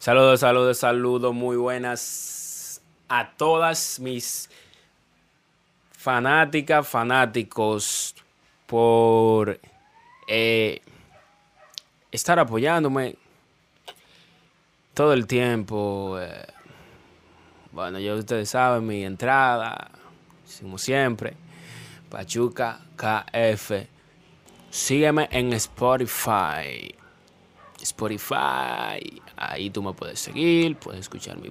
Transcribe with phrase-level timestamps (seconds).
[0.00, 4.48] Saludos, saludos, saludos, muy buenas a todas mis
[5.92, 8.14] fanáticas, fanáticos
[8.66, 9.60] por
[10.26, 10.80] eh,
[12.10, 13.16] estar apoyándome
[14.94, 16.16] todo el tiempo.
[16.18, 16.46] eh,
[17.70, 19.90] bueno, ya ustedes saben mi entrada,
[20.62, 21.34] como siempre,
[22.08, 23.72] Pachuca KF.
[24.70, 26.99] Sígueme en Spotify.
[27.84, 29.20] Spotify.
[29.36, 31.50] Ahí tú me puedes seguir, puedes escuchar mi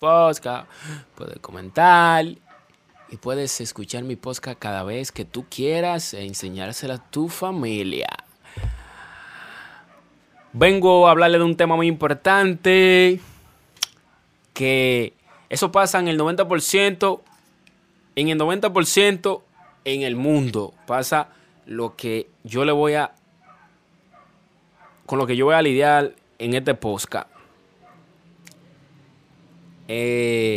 [0.00, 0.66] Podcast,
[1.14, 7.10] puedes comentar y puedes escuchar mi podcast cada vez que tú quieras e enseñársela a
[7.10, 8.08] tu familia.
[10.54, 13.20] Vengo a hablarle de un tema muy importante
[14.54, 15.12] que
[15.50, 17.20] eso pasa en el 90%,
[18.16, 19.42] en el 90%
[19.84, 21.28] en el mundo pasa
[21.66, 23.12] lo que yo le voy a
[25.04, 27.39] con lo que yo voy a lidiar en este podcast.
[29.92, 30.56] é,